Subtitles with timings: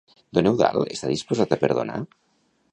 [0.37, 2.03] Don Eudald està disposat a perdonar?